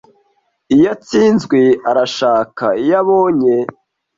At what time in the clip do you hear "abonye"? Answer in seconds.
3.01-3.55